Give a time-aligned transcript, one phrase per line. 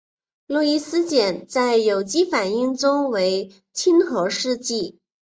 [0.47, 4.97] 路易斯碱在有机反应中为亲核试剂。